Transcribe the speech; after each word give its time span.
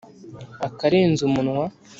akarenze 0.67 1.21
umunwa 1.29 1.63